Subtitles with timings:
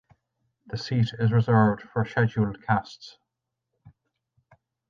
[0.65, 3.19] The seat is reserved for scheduled castes.